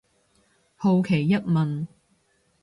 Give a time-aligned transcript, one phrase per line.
[0.77, 1.85] 好奇一問